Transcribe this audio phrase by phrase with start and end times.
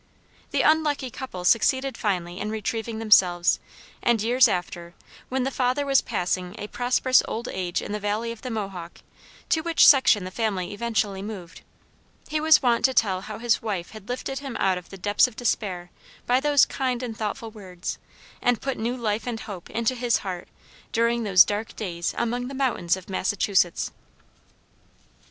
[0.49, 3.59] The unlucky couple succeeded finally in retrieving themselves,
[4.01, 4.95] and years after,
[5.29, 9.01] when the father was passing a prosperous old age in the valley of the Mohawk,
[9.49, 11.61] to which section the family eventually moved,
[12.29, 15.27] he was wont to tell how his wife had lifted him out of the depths
[15.27, 15.91] of despair
[16.25, 17.99] by those kind and thoughtful words,
[18.41, 20.47] and put new life and hope into his heart
[20.91, 23.91] during those dark days among the mountains of Massachusetts.